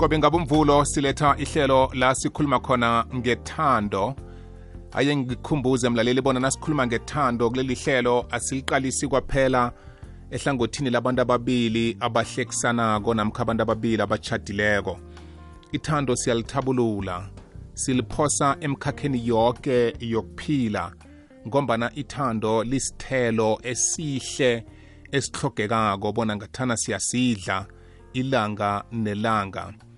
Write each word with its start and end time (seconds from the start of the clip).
qobe 0.00 0.18
ngabomvulo 0.18 0.84
siletha 0.84 1.36
ihlelo 1.38 1.90
la 1.94 2.14
sikhuluma 2.14 2.58
khona 2.60 3.04
ngethando. 3.14 4.14
Aye 4.92 5.16
ngikhumbuze 5.16 5.88
mlaleli 5.88 6.20
bona 6.22 6.40
nasikhuluma 6.40 6.86
ngethando. 6.86 7.50
Kuleli 7.50 7.74
hlelo 7.74 8.26
asiliqalisi 8.30 9.08
kwaphela 9.08 9.72
ehlangothini 10.30 10.90
labantu 10.90 11.22
ababili 11.22 11.96
abahlekisanako 12.00 13.14
namkha 13.14 13.42
abantu 13.42 13.62
ababili 13.62 14.02
abachadileko 14.02 14.98
ithando 15.72 16.16
siyalithabulula 16.16 17.28
siliphosa 17.74 18.56
emkhakheni 18.60 19.26
yonke 19.26 19.94
yokuphila 20.00 20.92
ngombana 21.46 21.90
ithando 21.94 22.64
lisithelo 22.64 23.58
esihle 23.62 24.64
esihlogekako 25.12 26.12
bona 26.12 26.36
ngathana 26.36 26.76
siyasidla 26.76 27.66
ilanga 28.14 28.84
nelanga. 28.92 29.89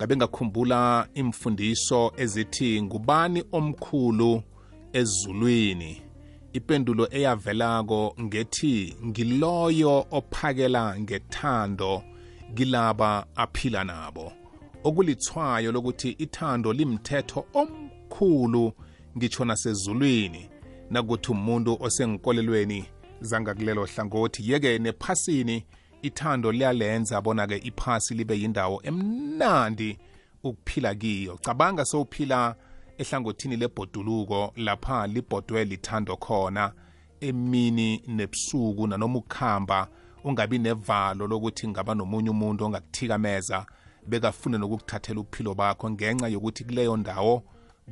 Ngabe 0.00 0.16
ngakhumbula 0.16 1.08
imfundiso 1.14 2.12
ezithi 2.16 2.82
ngubani 2.82 3.44
omkhulu 3.52 4.42
ezulwini? 4.92 6.02
Ipendulo 6.52 7.08
eyavelako 7.10 8.14
ngethi 8.20 8.96
ngiloyo 9.06 10.06
ophakela 10.10 11.00
ngethando 11.00 12.02
kilaba 12.54 13.26
aphila 13.36 13.84
nabo. 13.84 14.32
Okulithwayo 14.84 15.72
lokuthi 15.72 16.10
ithando 16.18 16.72
limthetho 16.72 17.46
omkhulu 17.54 18.72
ngitsho 19.16 19.44
nasezulwini 19.44 20.48
nakuthi 20.90 21.30
umuntu 21.32 21.76
osenkolelweni 21.80 22.84
zangakulelo 23.20 23.84
hlangothi 23.84 24.50
yeke 24.52 24.78
nephasini 24.78 25.64
ithando 26.02 26.52
liyalenza 26.52 27.20
bona-ke 27.20 27.56
iphasi 27.64 28.14
libe 28.14 28.38
yindawo 28.40 28.80
emnandi 28.82 29.98
ukuphila 30.44 30.94
kiyo. 30.94 31.38
Cabanga 31.42 31.84
sowuphila 31.84 32.54
ehlangothini 32.98 33.56
lebhoduluko 33.56 34.52
lapha 34.56 35.06
libhodwe 35.06 35.64
lithando 35.64 36.16
khona 36.16 36.72
emini 37.20 38.02
nebusuku 38.06 38.86
nanoma 38.86 39.18
ukuhamba 39.18 39.88
ungabi 40.24 40.58
nevalo 40.58 41.26
lokuthi 41.26 41.68
ngaba 41.68 41.94
nomunye 41.94 42.30
umuntu 42.30 42.64
ongakuthikameza 42.64 43.66
bekafune 44.06 44.58
nokukuthathela 44.58 45.20
uphilo 45.20 45.54
bakho 45.54 45.90
ngenxa 45.90 46.28
yokuthi 46.28 46.64
kuleyo 46.64 46.96
ndawo 46.96 47.42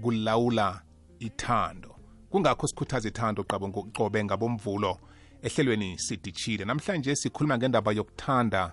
kulawula 0.03 0.81
ithando. 1.19 1.95
Kungakho 2.31 2.67
sikhuthaza 2.67 3.09
ithando 3.09 3.45
qobe 3.93 4.25
ngabomvulo. 4.25 4.99
Ehlelweni 5.43 5.99
sidishile 5.99 6.65
namhlanje 6.65 7.17
sikhuluma 7.17 7.59
ngendaba 7.59 7.93
yokuthanda 7.93 8.73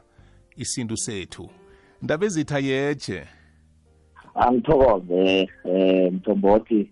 isintu 0.57 0.97
sethu. 0.97 1.49
Ndaba 2.01 2.25
ezitha 2.25 2.59
yeje. 2.59 3.27
Angithokoze 4.35 5.49
eh 5.65 6.13
mthombothi 6.13 6.91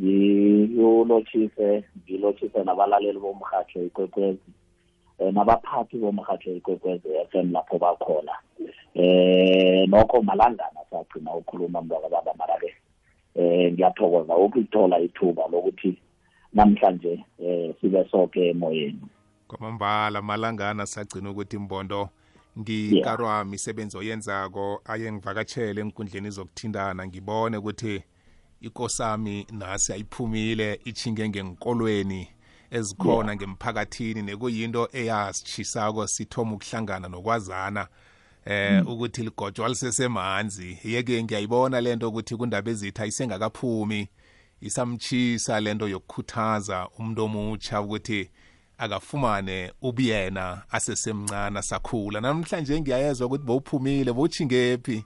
ngiyolotshise 0.00 1.84
ngilotshise 2.04 2.64
nabalaleli 2.64 3.18
bomhatsho 3.18 3.82
ikwekwezi 3.82 4.50
eh 5.18 5.32
nabaphathi 5.32 5.96
bomhatsho 5.98 6.50
ikwekwezi 6.54 7.08
FM 7.30 7.52
lapho 7.52 7.78
bakhona. 7.78 8.32
Eh 8.94 9.88
nokho 9.88 10.22
malangana 10.22 10.80
sagcina 10.90 11.34
ukhuluma 11.34 11.82
mntwakababa 11.82 12.34
mara-ke. 12.38 12.74
Eh 13.34 13.72
ngiyathokoza 13.72 14.36
ukuthola 14.36 14.98
ithuba 14.98 15.42
lokuthi 15.52 15.98
namhlanje 16.52 17.24
eh 17.38 17.74
sibe 17.80 18.08
sonke 18.10 18.48
emoyeni. 18.48 19.00
Kwamambala 19.48 20.22
malangana 20.22 20.86
sagcina 20.86 21.30
ukuthi 21.30 21.56
imbondo 21.56 22.08
ngikarwa 22.58 23.44
misebenzi 23.44 23.96
oyenzako 23.98 24.80
aye 24.84 25.12
ngivakatshele 25.12 25.80
enkundleni 25.80 26.30
zokuthintana. 26.30 27.06
Ngibone 27.06 27.56
ukuthi 27.56 28.02
ikosami 28.60 29.46
nasi 29.52 29.92
ayiphumile 29.92 30.80
ichinge 30.84 31.28
ngenkolweni 31.28 32.28
ezikhona 32.70 33.32
yeah. 33.32 33.36
ngemphakathini 33.36 34.22
nekuyinto 34.22 34.88
eyasitshisako 34.92 36.06
sithoma 36.06 36.52
ukuhlangana 36.52 37.08
nokwazana 37.08 37.88
eh 38.44 38.82
mm. 38.82 38.92
ukuthi 38.92 39.22
ligotshwa 39.22 39.68
lisesemanzi 39.68 40.78
yeke 40.84 41.22
ngiyayibona 41.22 41.80
lento 41.80 42.08
ukuthi 42.08 42.36
kundaba 42.36 42.70
ezitha 42.70 43.06
isengakaphumi. 43.06 44.08
Isamchisa 44.60 45.60
lento 45.60 45.88
yokukhuthaza 45.88 46.88
umuntu 46.98 47.24
omutsha 47.24 47.80
ukuthi 47.80 48.30
akafumane 48.78 49.72
ubuyena 49.82 50.62
asesemncane 50.70 51.62
sakhula 51.62 52.20
namhlanje 52.20 52.80
ngiyayezwa 52.80 53.26
ukuthi 53.26 53.44
bowuphumile 53.44 54.12
bowuchingephi 54.12 55.04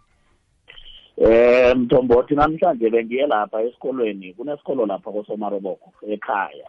Eh 1.20 1.76
Mthombothi 1.76 2.34
namhlanje 2.34 2.90
bengiye 2.90 3.26
lapha 3.26 3.62
esikolweni 3.62 4.32
kunesikolo 4.32 4.86
lapha 4.86 5.12
kosomaroboko 5.12 5.92
ekhaya. 6.08 6.68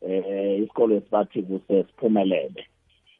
Eh 0.00 0.62
isikolo 0.62 0.96
esibathi 0.96 1.42
kusesiphumelele 1.42 2.64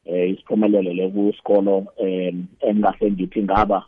eh 0.06 0.30
isiphumelele 0.32 0.92
lekusikolo 0.94 1.86
eh 1.96 2.34
engahle 2.60 3.10
ngithi 3.10 3.42
ngaba 3.42 3.84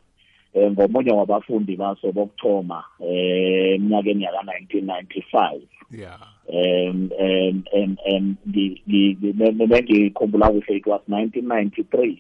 ngomunye 0.57 1.13
wabafundi 1.13 1.77
baso 1.77 2.13
bokuthoma 2.13 2.85
eh 3.01 3.75
eminyakeni 3.75 4.25
yaka 4.25 4.39
1995 4.39 5.61
yeah. 5.91 6.19
Um 6.49 7.11
and 7.19 7.69
and 7.73 7.99
and 8.07 8.37
ngikhumbula 8.47 10.51
kuhle 10.51 10.77
it 10.77 10.87
was 10.87 11.01
1993 11.09 12.19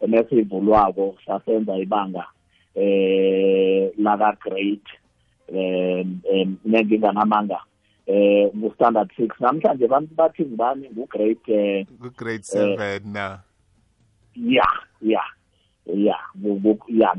emesivulwako 0.00 1.18
sasenza 1.26 1.76
ibanga 1.76 2.26
eh 2.74 3.90
laka 3.98 4.36
grade 4.44 4.90
um 5.48 6.56
nenginganamanga 6.64 7.60
eh 8.06 8.50
ngu 8.56 8.72
standard 8.74 9.10
6 9.18 9.30
namhlanje 9.40 9.84
abantu 9.84 10.14
bathi 10.14 10.44
ngibani 10.44 10.90
ngu 10.90 11.06
grade 11.06 11.40
eh 11.48 11.86
ku 12.00 12.10
grade 12.10 12.42
7 12.42 13.12
na 13.12 13.38
yeah 14.34 14.82
yeah. 15.02 15.35
Ya 15.86 16.16
ya 16.88 17.10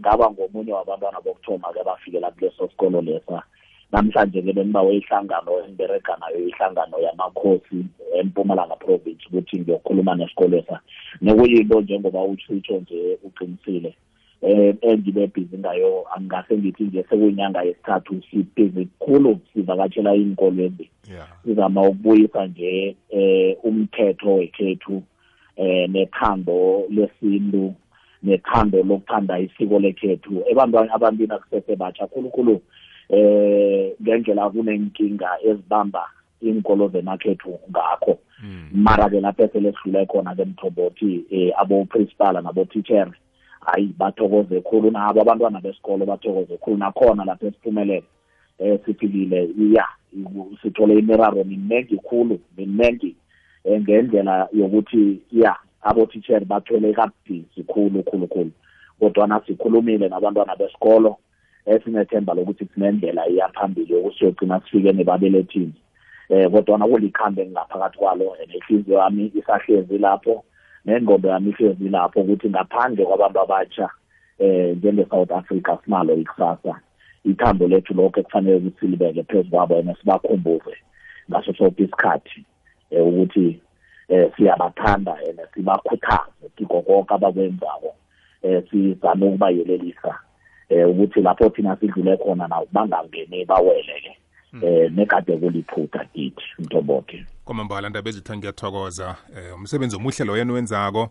ngaba 0.00 0.30
ngomunye 0.30 0.72
wabantwana 0.72 1.20
bokuthoma 1.20 1.72
ke 1.72 1.82
bafikela 1.84 2.30
kuleso 2.30 2.68
sikolo 2.68 3.00
lesa. 3.00 3.42
Namhlanje 3.92 4.42
ke 4.42 4.52
benibawe 4.52 4.96
ihlangano 4.96 5.60
engiberega 5.64 6.16
nayo 6.20 6.48
ihlangano 6.48 6.96
yamakhosi 6.98 7.84
empumalanga 8.18 8.76
province 8.76 9.26
ukuthi 9.26 9.60
ngiyokhuluma 9.60 10.14
nesikolo 10.14 10.56
esa 10.58 10.80
nekuyinto 11.20 11.80
njengoba 11.80 12.22
utsho 12.22 12.54
nje 12.54 13.18
uqinisile 13.22 13.94
eh 14.42 14.74
engibe 14.80 15.26
busy 15.26 15.58
ngayo 15.58 16.04
angase 16.16 16.58
ngithi 16.58 16.84
nje 16.84 17.04
sekuyinyanga 17.08 17.62
yesithathu 17.62 18.22
sibhizi 18.30 18.86
kukhulu 18.86 19.38
sivakatshela 19.52 20.14
iy'nkolweni 20.14 20.90
sizama 21.44 21.82
ukubuyisa 21.82 22.46
nje 22.46 22.96
eh 23.10 23.56
umthetho 23.62 24.34
wekhethu 24.34 25.02
eh 25.56 25.88
nethando 25.88 26.84
lesintu 26.90 27.74
nethando 28.22 28.82
lokuthanda 28.82 29.38
isiko 29.38 29.78
lekhethu. 29.78 30.44
Ebantwini 30.50 30.90
abantwini 30.92 31.32
akusese 31.32 31.76
batsha 31.76 32.06
khulukhulu 32.06 32.60
eh 33.08 33.92
ngendlela 34.02 34.50
kunenkinga 34.50 35.28
ezibamba 35.44 36.04
inkolo 36.40 36.88
zemakhethu 36.88 37.58
ngakho. 37.70 38.18
Mara 38.72 39.10
ke 39.10 39.20
lapho 39.20 39.48
selesidlule 39.52 40.06
khona 40.06 40.34
ke 40.34 40.44
mthombothi 40.44 41.24
eh 41.30 41.52
abo-principal 41.60 42.42
nabo-teacher 42.42 43.10
hayi 43.60 43.94
bathokoze 43.98 44.60
khulu 44.60 44.90
nabo 44.90 45.20
abantwana 45.20 45.60
besikolo 45.60 46.06
bathokoze 46.06 46.56
khulu. 46.58 46.76
Nakhona 46.76 47.24
lapho 47.24 47.46
esiphumelele 47.46 48.02
eh 48.58 48.78
sifikile 48.86 49.48
ya 49.72 49.86
sithole 50.62 50.98
imiraro 50.98 51.44
minengi 51.44 51.96
khulu 51.96 52.38
minengi. 52.58 53.16
Ngendlela 53.70 54.48
yokuthi 54.52 55.22
ya 55.32 55.56
abo-teacher 55.82 56.44
bathwele 56.44 56.92
kabhizi 56.92 57.62
khulu 57.66 58.02
khulu 58.02 58.26
khulu. 58.26 58.50
Kodwana 59.00 59.40
sikhulumile 59.46 60.08
nabantwana 60.08 60.56
besikolo 60.56 61.16
esinethemba 61.66 62.34
lokuthi 62.34 62.68
sinendlela 62.74 63.28
iyaphambili 63.28 63.92
yokuthi 63.94 64.18
siyogcina 64.18 64.60
sifike 64.60 64.92
nebabelethini. 64.92 65.74
Eh 66.28 66.50
kodwana 66.50 66.86
kulikhambe 66.86 67.46
ngaphakathi 67.46 67.98
kwalo 67.98 68.36
nenhliziyo 68.38 68.98
yami 68.98 69.32
isahlezi 69.34 69.98
lapho 69.98 70.44
nengqondo 70.84 71.28
yami 71.28 71.50
ihlezi 71.50 71.88
lapho 71.88 72.20
ukuthi 72.20 72.48
ngaphandle 72.50 73.04
kwabantu 73.04 73.40
abatsha 73.40 73.90
eh 74.38 74.76
njenge-south 74.76 75.32
africa 75.32 75.78
sinalo 75.84 76.14
ikusasa. 76.14 76.80
Ithambo 77.24 77.68
lethu 77.68 77.94
lokho 77.94 78.20
ekufanele 78.20 78.56
ukuthi 78.56 78.78
silibeke 78.80 79.22
phezu 79.22 79.50
kwabo 79.50 79.78
and 79.78 79.96
sibakhumbuze 79.98 80.74
ngaso 81.30 81.54
sonke 81.54 81.82
isikhathi. 81.82 82.38
um 82.38 82.51
ukuthi 83.00 83.60
eh 84.08 84.30
siyabathanda 84.36 85.12
and 85.28 85.40
sibakhuthaze 85.54 86.48
kiko 86.56 86.82
konke 86.82 87.14
abakwenzako 87.14 87.94
eh 88.42 88.62
sizame 88.70 89.26
ukubayelelisa 89.26 90.18
eh 90.68 90.88
ukuthi 90.88 91.20
lapho 91.20 91.50
thina 91.50 91.76
sidlule 91.76 92.16
khona 92.16 92.48
nawo 92.48 92.66
bangangeni 92.72 93.44
bawele 93.44 94.00
ke 94.00 94.16
eh 94.66 94.90
nekade 94.92 95.36
kuliphutha 95.36 96.04
kithi 96.04 96.42
mthomboke 96.58 97.24
kwamambala 97.44 97.88
ndaba 97.88 98.10
ezitha 98.10 98.36
ngiyathokoza 98.36 99.16
eh 99.36 99.54
umsebenzi 99.54 99.96
omuhle 99.96 100.24
lo 100.24 100.36
yena 100.36 100.52
wenzako 100.52 101.10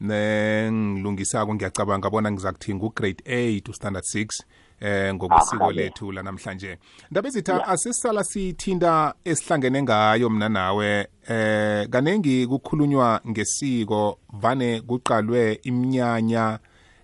nengilungisako 0.00 1.54
ngiyacabanga 1.54 2.10
bona 2.10 2.30
ngiza 2.32 2.52
kuthi 2.52 2.74
ngu-grade 2.74 3.22
8 3.26 3.70
u-standard 3.70 4.04
6 4.04 4.44
eh 4.82 5.14
ngokwesiko 5.14 5.72
lethu 5.72 6.12
lanamhlanje. 6.12 6.78
Ndaba 7.10 7.28
ezitha 7.28 7.52
yeah. 7.52 7.70
asisala 7.70 8.24
sithinta 8.24 9.14
esihlangene 9.24 9.82
ngayo 9.82 10.30
mina 10.30 10.48
nawe 10.48 11.08
eh 11.28 11.88
kanengi 11.88 12.46
kukhulunywa 12.46 13.20
ngesiko 13.28 14.18
vane 14.32 14.80
kuqalwe 14.80 15.60
iminyanya 15.62 16.58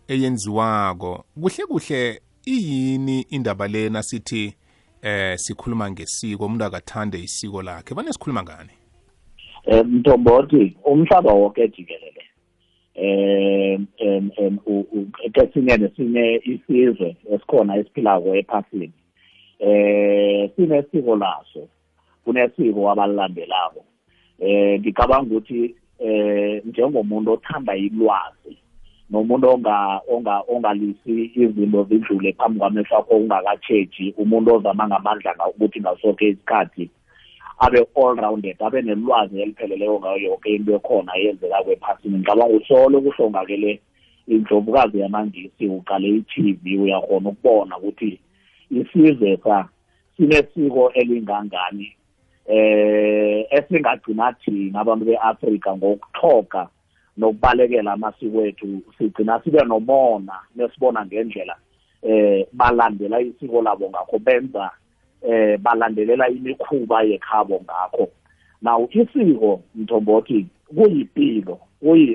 eyenziwako. 0.08 1.25
Kuhle 1.40 1.64
kuhle 1.66 2.22
iyini 2.46 3.20
indaba 3.20 3.69
lena 3.69 4.02
sithi 4.02 4.54
eh 5.02 5.38
sikhuluma 5.38 5.90
ngesiko 5.90 6.46
umuntu 6.46 6.64
akathande 6.64 7.19
isiko 7.19 7.62
lakhe? 7.62 7.94
Vane 7.94 8.12
sikhuluma 8.12 8.42
ngani? 8.42 8.70
Eh 9.64 9.84
mntombothi 9.86 10.76
umhlaba 10.84 11.32
wonke 11.32 11.69
jikelele. 11.69 12.27
Eh 13.00 13.78
em 13.98 14.58
kesinye 15.32 15.76
nesinye 15.76 16.40
isizwe 16.44 17.16
esikhona 17.32 17.76
esiphilako 17.76 18.34
ephasini. 18.34 18.92
Eh 19.58 20.50
sinesiko 20.56 21.16
laso 21.16 21.68
kunesiko 22.24 22.90
abalilandelako 22.90 23.84
eh 24.40 24.80
ngicabanga 24.80 25.36
ukuthi 25.36 25.74
eh 25.98 26.62
njengomuntu 26.64 27.32
othanda 27.32 27.76
ilwazi 27.76 28.54
nomuntu 29.10 29.48
onga 29.48 30.00
onga 30.08 30.42
ongalisi 30.48 31.32
izinto 31.34 31.84
zidlule 31.84 32.32
phambi 32.32 32.58
kwamehlo 32.58 32.98
akho 32.98 33.16
ungakatsheji 33.16 34.14
umuntu 34.18 34.54
ozama 34.54 34.88
ngamandla 34.88 35.34
ukuthi 35.50 35.80
ngasoke 35.80 36.28
isikhathi 36.28 36.90
abe 37.58 37.87
all 37.96 38.16
rounded 38.16 38.56
abe 38.62 38.82
nelwazi 38.82 39.40
elipheleleyo 39.43 40.00
ngayo 40.00 40.19
yonke 40.19 40.55
into 40.55 40.75
ekhona 40.75 41.16
eyenzeka 41.16 41.62
kwephasini. 41.62 42.19
Ngicabanga 42.19 42.56
usolo 42.56 43.00
kuhlongakele 43.00 43.81
indlovukazi 44.28 45.00
yamangisi 45.00 45.66
uqale 45.66 46.08
i-tv 46.08 46.78
uyakhona 46.78 47.28
ukubona 47.28 47.78
ukuthi 47.78 48.20
isizwe 48.70 49.37
sa 49.44 49.69
sinesiko 50.16 50.93
elingangani 50.93 51.93
eh 52.46 53.46
esingagcina 53.50 54.32
thina 54.32 54.81
abantu 54.81 55.04
be-afrika 55.04 55.76
ngokuthoga 55.76 56.69
nokubalekela 57.16 57.93
amasiko 57.93 58.46
ethu. 58.46 58.82
Sigcina 58.99 59.40
sibe 59.44 59.64
nomona 59.64 60.32
nesibona 60.56 61.06
ngendlela 61.06 61.56
eh 62.02 62.46
balandela 62.52 63.20
isiko 63.20 63.62
labo 63.62 63.90
ngakho 63.90 64.19
benza 64.19 64.70
eh 65.22 65.58
balandelela 65.58 66.28
imikhuba 66.28 67.02
yekhabo 67.02 67.60
ngakho. 67.64 68.08
Now 68.62 68.88
isiko 68.90 69.62
mthombothi 69.74 70.46
kuyipilo 70.76 71.60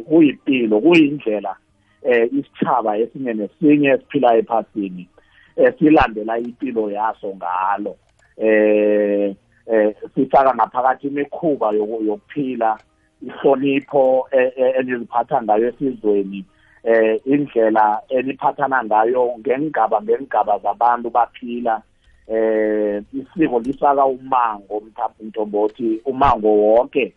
kuyipilo 0.10 0.82
kuyindlela 0.82 1.56
eh 2.04 2.30
isithaba 2.34 2.98
esinye 2.98 3.34
nesinye 3.34 3.90
esiphila 3.90 4.36
ephasini 4.38 5.08
esilandela 5.56 6.40
impilo 6.40 6.92
yaso 6.92 7.36
ngalo. 7.36 7.96
Eh 8.38 9.36
eh 9.68 9.96
sifaka 10.16 10.56
ngaphakathi 10.56 11.08
imikhuba 11.08 11.72
yokuphila 11.72 12.78
ihlonipho 13.22 14.28
e, 14.32 14.54
e, 14.58 14.74
eniziphatha 14.80 15.44
ngayo 15.44 15.68
esizweni 15.68 16.46
eh 16.84 17.22
indlela 17.26 18.02
eniphathana 18.10 18.84
ngayo 18.84 19.36
ngengaba 19.40 20.02
ngengaba 20.02 20.60
zabantu 20.60 21.10
baphila 21.10 21.82
eh 22.28 23.04
isiko 23.14 23.60
lisaka 23.60 24.06
umango 24.06 24.84
mntombothi 25.22 26.02
umango 26.06 26.48
wonke 26.48 27.14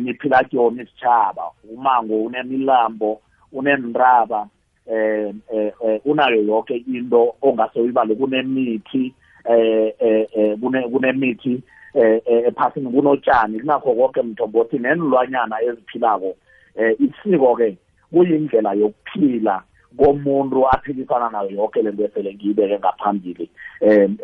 niphila 0.00 0.44
kuyona 0.44 0.82
isitshaba 0.82 1.42
umango 1.74 2.22
unemilambo 2.24 3.20
unemraba 3.52 4.48
eh 4.90 5.34
unayo 6.04 6.42
yonke 6.42 6.76
into 6.76 7.34
ongase 7.42 7.80
uyibale 7.80 8.14
kunemithi 8.14 9.14
eh 9.50 9.94
eh 9.98 10.58
kunemithi 10.92 11.62
eh 11.94 12.22
ephasini 12.26 12.90
kunotshani 12.90 13.60
kunakho 13.60 13.94
konke 13.94 14.22
mthombothi 14.22 14.78
nenilwanyana 14.78 15.62
eziphilako 15.62 16.36
eh 16.76 16.96
isiko 17.00 17.56
ke 17.56 17.76
kuyindlela 18.12 18.72
yokuphila. 18.72 19.62
Komuntu 19.96 20.68
aphilisana 20.68 21.30
nayo 21.30 21.50
yonke 21.50 21.82
lento 21.82 22.04
esele 22.04 22.34
ngiyibeke 22.34 22.78
ngaphambili 22.78 23.50
um 23.80 24.16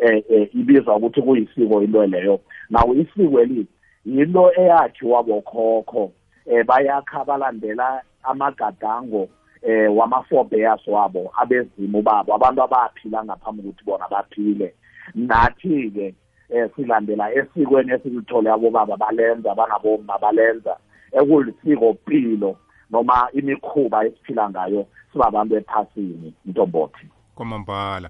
ibizwa 0.53 0.95
ukuthi 0.95 1.21
kuyisiko 1.21 1.81
into 1.81 2.05
leyo. 2.05 2.39
Nawo 2.69 2.93
isiko 2.93 3.41
eli 3.41 3.67
yinto 4.05 4.51
eyakhiwa 4.59 5.23
bokhokho 5.23 6.11
um 6.45 6.63
bayakha 6.65 7.25
balandela 7.25 8.01
amagadango 8.23 9.29
um 9.67 9.97
wama-forebears 9.97 10.87
wabo 10.87 11.31
abezimu 11.41 12.01
babo 12.01 12.35
abantu 12.35 12.61
abaphila 12.63 13.25
ngaphambi 13.25 13.63
kokuthi 13.63 13.85
bona 13.85 14.07
baphile. 14.07 14.73
Nathi-ke 15.15 16.13
um 16.49 16.69
silandela 16.75 17.33
esikweni 17.33 17.91
esilithole 17.91 18.49
abobaba 18.51 18.97
balenza 18.97 19.51
abanaboma 19.51 20.17
balenza 20.17 20.77
ekulisiko 21.11 21.93
pilo 21.93 22.57
noma 22.91 23.27
imikhuba 23.33 24.05
esiphila 24.05 24.49
ngayo 24.49 24.87
sibabantu 25.13 25.55
ephasini 25.55 26.33
ntombothi. 26.45 27.07
Kwamambala. 27.35 28.09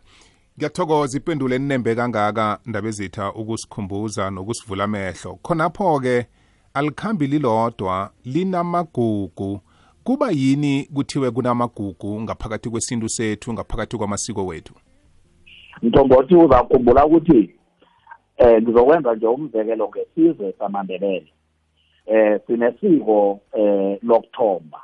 Ngiyathokoza 0.57 1.17
ipendulo 1.17 1.55
eninembe 1.55 1.95
kangaka 1.95 2.59
ndaba 2.65 2.87
ezitha 2.87 3.33
ukusikhumbuza 3.33 4.29
nokusivula 4.29 4.83
amehlo. 4.83 5.39
Khonapho-ke 5.43 6.25
alikhambi 6.73 7.27
lilodwa 7.27 8.11
linamagugu. 8.25 9.59
Kuba 10.03 10.31
yini 10.31 10.89
kuthiwe 10.93 11.31
kunamagugu 11.31 12.21
ngaphakathi 12.21 12.69
kwesintu 12.69 13.09
sethu 13.09 13.53
ngaphakathi 13.53 13.97
kwamasiko 13.97 14.45
wethu? 14.45 14.73
Ntombothi 15.81 16.35
uzakhumbula 16.35 17.05
ukuthi 17.05 17.55
eh 18.37 18.61
ngizokwenza 18.61 19.15
nje 19.15 19.27
umzekelo 19.27 19.89
ngesizwe 19.89 20.53
samandebele. 20.59 21.27
Eh 22.05 22.39
sinesiko 22.47 23.39
eh 23.53 23.99
lokuthomba. 24.03 24.81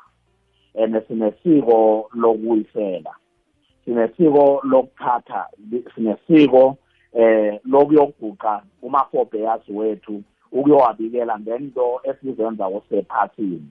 And 0.76 0.96
sinesiko 1.08 2.10
lokuyisela. 2.14 3.16
Sinesiko 3.86 4.62
lokuthatha 4.64 5.48
sinesiko 5.96 6.78
eh 7.14 7.60
lokuyoguqa 7.66 8.64
uma-forebears 8.82 9.70
wethu 9.70 10.24
ukuyowabikela 10.52 11.40
ngento 11.40 12.02
esizenza 12.04 12.70
kusephasini 12.70 13.70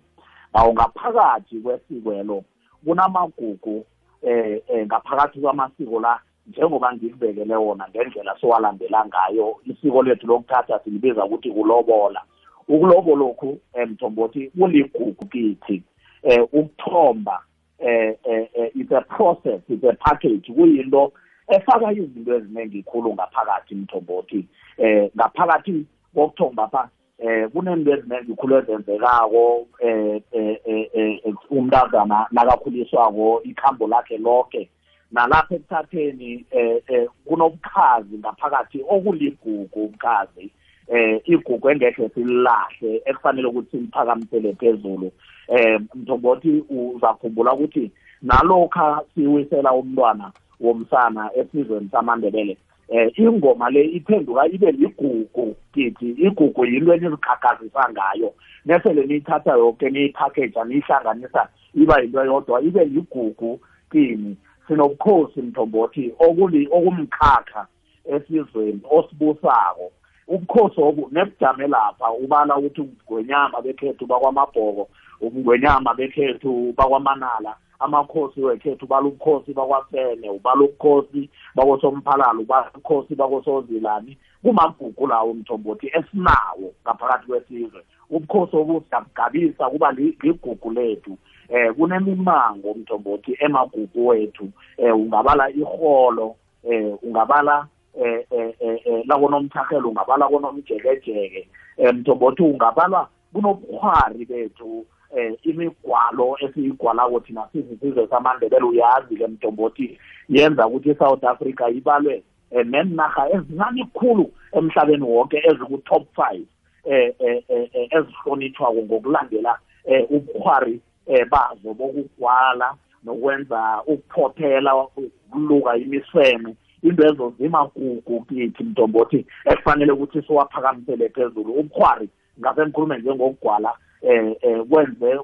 nawo 0.55 0.73
ngaphakathi 0.73 1.61
kwesikwelo 1.61 2.45
kunamagugu 2.85 3.87
eh, 4.23 4.63
eh 4.69 4.87
ngaphakathi 4.87 5.41
kwamasiko 5.41 6.01
la 6.01 6.21
njengoba 6.47 6.93
ngikubekele 6.93 7.57
wona 7.57 7.89
ngendlela 7.89 8.37
sowalandela 8.41 9.07
ngayo 9.07 9.57
isiko 9.65 10.03
lethu 10.03 10.27
lokuthatha 10.27 10.81
silibiza 10.85 11.25
ukuthi 11.25 11.51
kulobola 11.51 12.23
ukuloboloku 12.71 13.59
emthombothi 13.75 14.51
kuligugu 14.59 15.25
kithi 15.33 15.83
eh 16.23 16.43
ukuthomba 16.53 17.37
eh, 17.79 18.17
eh 18.25 18.71
it's 18.75 18.93
a 18.93 19.01
process 19.01 19.61
it's 19.69 19.85
a 19.85 19.93
package 20.05 20.53
kuyinto 20.53 21.13
efaka 21.51 21.93
izinto 21.93 22.35
eziningi 22.35 22.83
khulu 22.83 23.15
ngaphakathi 23.15 23.75
mthombothi. 23.75 24.47
Eh 24.79 25.11
ngaphakathi 25.17 25.87
kokuthomba 26.15 26.69
pha 26.69 26.89
eh 27.19 27.49
kunento 27.51 27.93
eziningi 27.95 28.35
khulu 28.35 28.57
ezenzekako 28.59 29.67
eh 29.81 30.23
eh 30.33 31.35
umntazana 31.51 32.27
nakakhuliswako 32.31 33.43
ikhambo 33.43 33.87
lakhe 33.89 34.19
lonke 34.19 34.69
nalapha 35.13 35.55
ekuthatheni 35.55 36.45
eh 36.51 37.09
kunobukhazi 37.25 38.19
ngaphakathi 38.19 38.85
okuligugu 38.89 39.85
ubukhazi. 39.85 40.51
Eh 40.91 41.21
igugu 41.25 41.71
engekhe 41.71 42.09
sililahle 42.09 43.03
ekufanele 43.05 43.49
ukuthi 43.49 43.71
siliphakamisele 43.71 44.53
phezulu. 44.53 45.13
Eh 45.49 45.81
mthombothi 45.95 46.65
uzakhumbula 46.71 47.53
ukuthi 47.53 47.91
nalokha 48.23 49.03
siwisela 49.15 49.73
umntwana 49.73 50.33
womsana 50.61 51.31
esizweni 51.35 51.89
samandebele 51.93 52.57
eh 52.89 53.19
ingoma 53.19 53.71
le 53.71 53.85
iphenduka 53.85 54.47
ibe 54.47 54.73
ligugu 54.73 55.57
kithi 55.75 56.11
igugu 56.11 56.67
yinto 56.67 56.95
enizigagazisa 56.95 57.89
ngayo. 57.93 58.35
Nesele 58.67 59.07
niyithatha 59.07 59.53
yonke 59.53 59.91
niyipackage 59.91 60.65
niyihlanganisa 60.65 61.49
iba 61.75 62.01
yinto 62.01 62.25
yodwa 62.25 62.63
ibe 62.63 62.85
ligugu 62.85 63.61
kini 63.93 64.37
sinobukhosi 64.69 65.43
mthombothi 65.43 66.15
okumkhakha 66.19 67.67
esizweni 68.05 68.81
osibusako. 68.91 69.93
Ubukhosi 70.31 70.81
obu 70.81 71.09
nebujame 71.13 71.67
lapha 71.67 72.07
ubala 72.23 72.57
ukuthi 72.57 72.81
ugwenyama 72.81 73.61
bekhethu 73.65 74.07
bakwamabhoko 74.07 74.89
ubungwenyama 75.21 75.95
bekhethu 75.95 76.73
bakwamanala 76.79 77.53
amakhosi 77.81 78.41
wekhethu 78.41 78.85
ubala 78.85 79.07
ubukhosi 79.07 79.53
bakwasene 79.53 80.31
ubala 80.31 80.61
ubukhosi 80.61 81.31
bakosomphalalo 81.57 82.41
ubala 82.41 82.71
ubukhosi 82.75 83.15
bakosozilani 83.15 84.19
kumagugu 84.43 85.07
lawo 85.07 85.35
mthombothi 85.35 85.87
esinawo 85.87 86.73
ngaphakathi 86.83 87.27
kwesizwe. 87.27 87.83
Ubukhosi 88.11 88.57
obusiyabugabisa 88.57 89.71
kuba 89.71 89.93
ligugu 89.93 90.71
lethu 90.71 91.19
eh 91.49 91.75
kunemimango 91.75 92.75
mthombothi 92.75 93.37
emagugu 93.41 94.07
wethu 94.07 94.49
eh 94.79 94.97
ungabala 94.97 95.51
iholo 95.51 96.37
eh 96.71 96.95
ungabala 97.03 97.67
eh 97.95 98.25
eh 98.31 98.55
eh 98.61 99.05
la 99.07 99.19
konomthahelo 99.19 99.89
ungabala 99.89 100.29
konomjekejeke 100.29 101.49
eh 101.77 101.95
mthombothi 101.95 102.43
ungabalwa 102.43 103.09
kunobukhwari 103.33 104.25
bethu 104.25 104.87
eh 105.17 105.35
imigwalo 105.43 106.37
esiyigwalako 106.41 107.21
thina 107.21 107.49
sizizwe 107.53 108.07
samandebele. 108.07 108.65
Uyazi 108.65 109.17
ke 109.17 109.27
mthombothi 109.27 109.99
yenza 110.29 110.67
ukuthi 110.67 110.91
i-south 110.91 111.25
africa 111.25 111.65
ibalwe 111.75 112.23
um 112.51 112.71
nenarha 112.71 113.31
ezincane 113.31 113.85
khulu 113.95 114.31
emhlabeni 114.53 115.03
wonke 115.03 115.37
eziku-top 115.39 116.07
five 116.15 116.47
eh 116.85 117.15
eh 117.19 117.43
ezihlonitshwako 117.91 118.83
ngokulandela 118.83 119.59
eh 119.85 120.07
ubukhwari 120.11 120.81
eh 121.07 121.27
bazo 121.29 121.75
bokugwala 121.75 122.75
nokwenza 123.05 123.83
ukuphophela 123.87 124.77
ukuluka 124.77 125.77
imiseme. 125.77 126.55
Into 126.83 127.07
ezo 127.07 127.33
zimagugu 127.39 128.21
kithi 128.29 128.65
mntombothi 128.65 129.27
ekufanele 129.45 129.93
ukuthi 129.93 130.23
siwaphakamisele 130.23 131.09
phezulu 131.09 131.53
ubukhwari 131.53 132.09
ngase 132.41 132.63
ngikhulume 132.63 132.99
njengokugwala 132.99 133.73
eh 134.03 134.37
eh 134.43 134.65
kwenze 134.69 135.19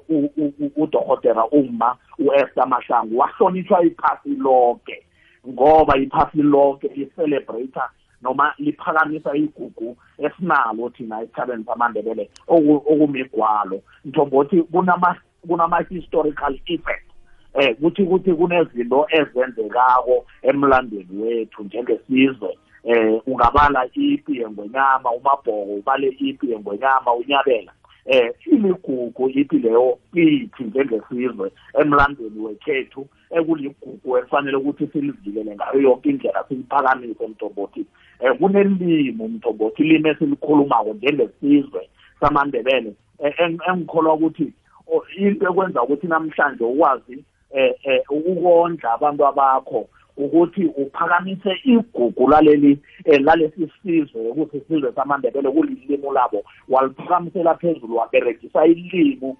udokotela 0.75 1.45
uma 1.45 1.97
uEsther 2.19 2.67
Mahlangu 2.67 3.17
wahlonishwa 3.17 3.85
iphasi 3.85 4.29
lonke 4.29 5.03
ngoba 5.47 5.97
iphasi 5.97 6.41
lonke 6.41 6.87
licelebrate 6.87 7.79
noma 8.21 8.53
liphakamisa 8.57 9.35
igugu 9.35 9.97
esinalo 10.17 10.89
thina 10.89 11.21
esithabeni 11.21 11.63
samandebele 11.63 12.29
okumigwalo. 12.47 13.81
Mthombothi 14.05 14.63
kunama 14.63 15.15
kunama 15.47 15.79
historical 15.89 16.59
effects 16.65 17.06
eh 17.57 17.75
kuthi 17.75 18.05
kuthi 18.05 18.33
kunezinto 18.33 19.07
ezenzekako 19.09 20.25
emlandweni 20.41 21.21
wethu 21.21 21.63
njengesizwe. 21.63 22.57
Eh 22.83 23.21
ungabala 23.27 23.89
ipi 23.93 24.37
yengwenyama 24.37 25.11
umabhoko 25.11 25.63
ubale 25.63 26.07
ipi 26.07 26.51
yengwenyama 26.51 27.13
unyabela. 27.13 27.71
Eh 28.05 28.33
imigugu 28.45 29.29
ipi 29.29 29.59
leyo 29.59 29.97
kithi 30.13 30.63
njengesizwe 30.63 31.51
emlandweni 31.81 32.39
wekhethu 32.39 33.07
ekuligugu 33.31 34.17
efanele 34.17 34.57
ukuthi 34.57 34.87
silivikele 34.87 35.55
ngayo 35.55 35.81
yonke 35.81 36.09
indlela 36.09 36.43
siliphakamise 36.47 37.27
mthombothi 37.27 37.85
eh 38.19 38.37
kunelimo 38.37 39.27
mthombothi 39.27 39.83
ilimi 39.83 40.09
esilikhulumako 40.09 40.93
njengesizwe 40.93 41.89
samandebele. 42.19 42.93
Engikholwa 43.67 44.13
ukuthi 44.13 44.53
into 45.17 45.45
ekwenza 45.47 45.83
ukuthi 45.83 46.07
namhlanje 46.07 46.63
ukwazi 46.63 47.23
eh 47.51 47.73
eh 47.83 48.01
ukondla 48.09 48.93
abantu 48.93 49.25
abakho 49.25 49.87
ukuthi 50.17 50.65
uphakamise 50.65 51.59
igugu 51.63 52.29
laleli 52.29 52.79
lalesi 53.05 53.71
sizwe 53.83 54.29
ukuthi 54.29 54.61
sizwe 54.67 54.91
samandebele 54.91 55.51
kulilimo 55.51 56.13
labo. 56.13 56.43
Waliphakamisela 56.69 57.55
phezulu 57.55 57.95
waberegisa 57.95 58.65
ilimi 58.65 59.35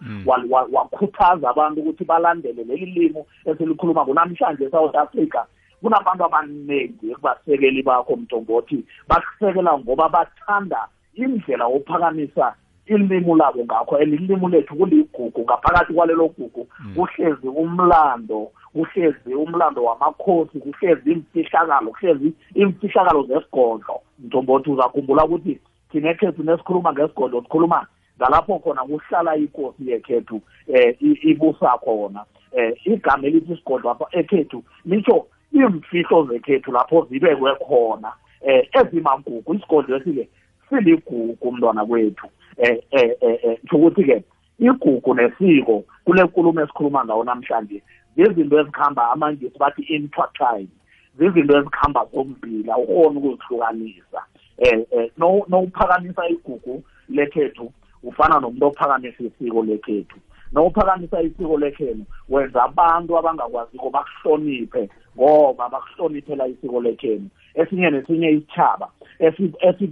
wakhuthaza 0.72 1.50
abantu 1.50 1.82
ukuthi 1.82 2.06
balandele 2.06 2.64
leli 2.64 2.86
limo 2.86 3.26
esilikhuluma 3.46 4.06
namhlanje 4.06 4.66
eSouth 4.66 4.96
Africa. 4.96 5.42
Kunabantu 5.82 6.26
abaningi 6.26 7.12
ekubasekeli 7.12 7.84
bakho 7.84 8.16
mntombothi 8.16 8.86
bakusekela 9.08 9.78
ngoba 9.78 10.10
bathanda 10.10 10.88
indlela 11.16 11.66
ophakamisa 11.66 12.56
ilimi 12.88 13.36
labo 13.36 13.63
ngakho 13.63 13.96
and 13.98 14.13
ilimi 14.13 14.48
lethu 14.51 14.75
kuligugu. 14.75 15.41
Ngaphakathi 15.41 15.94
kwalelo 15.94 16.27
gugu 16.27 16.67
kuhlezi 16.96 17.48
umlando 17.48 18.51
kuhlezi 18.74 19.36
umlando 19.36 19.84
wamakhosi 19.84 20.60
kuhlezi 20.60 21.12
imfihlakalo 21.12 21.91
kuhlezi 21.91 22.34
imfihlakalo 22.56 23.24
zesigodlo 23.24 24.01
mntombothi 24.20 24.70
uzakhumbula 24.70 25.25
ukuthi 25.25 25.60
thina 25.91 26.10
ekhethu 26.10 26.44
nesikhuluma 26.44 26.94
ngesigodlo 26.94 27.41
sikhuluma 27.41 27.88
ngalapho 28.17 28.60
khona 28.60 28.82
kuhlala 28.84 29.38
inkosi 29.38 29.89
yekhethu 29.91 30.41
eh 30.67 30.96
ibusa 31.01 31.77
khona. 31.84 32.25
Eh 32.51 32.74
igama 32.86 33.27
elithi 33.27 33.53
isigodlo 33.53 33.89
apha 33.91 34.06
ekhethu 34.12 34.63
lisho 34.86 35.25
imfihlo 35.53 36.25
zekhethu 36.25 36.72
lapho 36.72 37.08
zibekwe 37.10 37.56
khona. 37.56 38.13
Eh 38.41 38.70
ezimagugu 38.74 39.53
isigodlo 39.53 39.98
esike 39.98 40.29
siligugu 40.70 41.38
umntwana 41.41 41.86
kwethu. 41.86 42.27
Eh 42.58 42.78
eh 42.92 43.12
eh 43.22 43.60
ukuthi 43.72 44.04
ke 44.04 44.24
igugu 44.60 45.14
nesiko 45.14 45.84
kule 46.06 46.24
nkulumo 46.24 46.62
esikhuluma 46.62 47.06
ngawo 47.06 47.24
namhlanje. 47.24 47.82
Izinto 48.16 48.60
ezikhamba 48.60 49.12
amangisi 49.12 49.58
bathi 49.60 49.82
intertwine 49.82 50.68
zizinto 51.18 51.58
ezikhamba 51.58 52.06
zombila 52.14 52.78
ukhona 52.78 53.20
ukuzihlukanisa. 53.20 54.22
Eh 54.58 54.86
eh 54.92 55.12
no 55.18 55.46
nowuphakamisa 55.48 56.30
igugu 56.30 56.84
lekhethu 57.10 57.72
ufana 58.04 58.40
nomuntu 58.40 58.66
ophakamisa 58.66 59.24
isiko 59.24 59.64
lekhethu. 59.64 60.18
Nowuphakamisa 60.52 61.22
isiko 61.22 61.58
lekhenu 61.58 62.06
wenza 62.30 62.64
abantu 62.64 63.18
abangakwaziko 63.18 63.90
bakuhloniphe 63.90 64.90
ngoba 65.18 65.70
bakuhloniphela 65.70 66.48
isiko 66.48 66.82
lekhenu. 66.82 67.30
Esinye 67.54 67.90
nesinye 67.90 68.30
isitshaba 68.30 68.90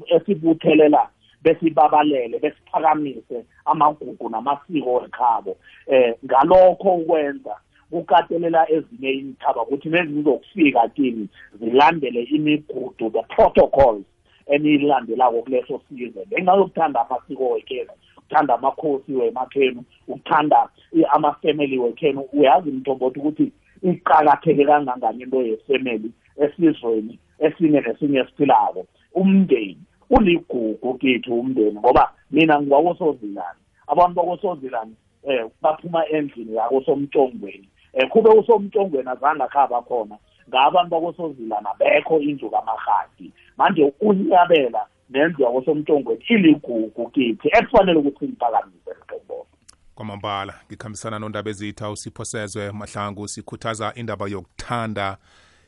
esibuthelela 0.08 1.10
besibabalele 1.46 2.40
besiphakamise 2.44 3.38
amagugu 3.66 4.30
namasiko 4.30 4.92
ekhabo 5.06 5.54
eh 5.88 6.16
ngalokho 6.26 6.90
ukwenza 7.02 7.56
kukatelela 7.92 8.62
ezinye 8.76 9.12
imithaba 9.20 9.62
ukuthi 9.64 9.90
nezizokufika 9.90 10.88
kini 10.96 11.28
zilandele 11.60 12.22
imigudu 12.24 13.10
the 13.10 13.24
protocols 13.36 14.06
eniyilandelako 14.48 15.42
kuleso 15.42 15.82
sizwe. 15.90 16.26
Bengayokuthanda 16.30 17.02
amasiko 17.02 17.50
wekhenu 17.50 17.90
ukuthanda 18.18 18.54
amakhosi 18.54 19.14
wemakhenu 19.14 19.84
ukuthanda 20.08 20.70
ama-family 21.10 21.78
wekhenu. 21.78 22.22
Uyazi 22.34 22.72
mthombothi 22.72 23.20
ukuthi 23.20 23.52
iqakatheke 23.84 24.66
kangangani 24.66 25.24
into 25.24 25.42
yefamily 25.42 26.12
esizweni 26.38 27.20
esinye 27.40 27.82
nesinye 27.82 28.20
esiphilako. 28.20 28.86
Umndeni 29.14 29.78
uligugu 30.10 30.94
kithu 30.94 31.40
umndeni 31.40 31.80
ngoba 31.80 32.12
mina 32.32 32.62
ngiwakosozilani 32.62 33.60
abantu 33.88 34.16
bakosozilani 34.16 34.96
eh 35.24 35.46
baphuma 35.62 36.08
endlini 36.08 36.56
yakosomtongweni 36.56 37.70
eh 37.94 38.10
kube 38.10 38.30
usomtongweni 38.30 39.10
azange 39.10 39.44
akhaba 39.44 39.82
khona 39.82 40.18
ngabantu 40.50 40.90
bakosozilana 40.90 41.70
bekho 41.80 42.20
indlu 42.20 42.50
kamahadi 42.50 43.32
manje 43.58 43.94
unyabela 44.02 44.86
nendlu 45.10 45.44
yakosomtongweni 45.46 46.24
iligugu 46.30 47.10
kithi 47.10 47.48
ekufanele 47.48 48.00
ukuthi 48.00 48.28
siphakamise 48.28 48.92
mqembo 49.02 49.48
kwamambala 49.96 50.54
ngikhambisana 50.68 51.20
nondaba 51.20 51.50
ezitha 51.50 51.92
usiphosezwe 51.92 52.72
mahlangu 52.72 53.28
sikhuthaza 53.28 53.94
indaba 53.96 54.28
yokuthanda 54.28 55.18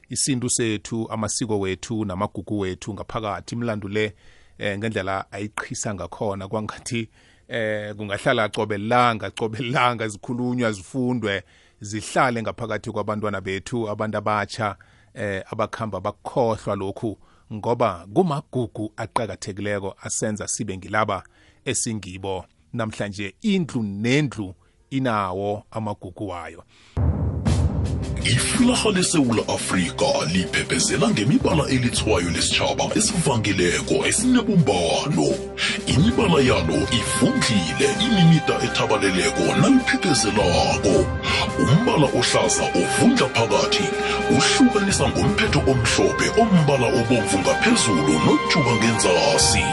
isintu 0.09 0.49
sethu 0.49 1.07
amasiko 1.11 1.59
wethu 1.59 2.05
namagugu 2.05 2.59
wethu 2.59 2.93
ngaphakathi 2.93 3.55
imlandu 3.55 3.87
le 3.87 4.15
eh, 4.57 4.77
ngendlela 4.77 5.31
ayiqhisa 5.31 5.93
ngakhona. 5.93 6.47
Kwangathi 6.47 7.09
eh 7.47 7.95
kungahlala 7.95 8.49
cobelanga 8.49 9.31
cobelanga 9.31 10.07
zikhulunywa 10.07 10.71
zifundwe 10.71 11.43
zihlale 11.79 12.41
ngaphakathi 12.41 12.91
kwabantwana 12.91 13.41
bethu 13.41 13.89
abantu 13.89 14.17
abatsha 14.17 14.75
eh 15.13 15.43
abakhamba 15.51 15.99
bakukhohlwa 15.99 16.75
lokhu 16.75 17.17
ngoba 17.53 18.07
kumagugu 18.13 18.93
aqhakathekileko 18.97 19.95
asenza 20.01 20.47
sibe 20.47 20.77
ngilaba 20.77 21.23
esingibo. 21.65 22.45
Namhlanje 22.73 23.35
indlu 23.41 23.83
nendlu 23.83 24.55
inawo 24.89 25.63
amagugu 25.71 26.27
wayo. 26.27 26.63
Iflaha 28.23 28.89
lesewula 28.89 29.43
afrika 29.47 30.05
liphephezela 30.33 31.09
ngemibala 31.09 31.63
elithwayo 31.69 32.29
lesitshaba 32.29 32.85
esivangileko 32.95 34.05
esinebumbano. 34.07 35.27
Imibala 35.87 36.39
yalo 36.49 36.77
ifundlile 36.99 37.87
imimida 38.05 38.55
ethabaleleko 38.65 39.43
naliphephezelako. 39.61 40.95
Umbala 41.59 42.07
ohlaza 42.17 42.65
ovundla 42.81 43.27
phakathi 43.35 43.87
uhlukanisa 44.35 45.09
ngomphetho 45.09 45.59
omhlophe 45.71 46.27
ombala 46.41 46.87
obomvu 46.99 47.37
ngaphezulu 47.39 48.13
nojuba 48.25 48.73
ngenzasi. 48.79 49.65